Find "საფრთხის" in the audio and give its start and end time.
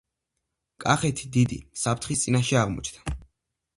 1.85-2.25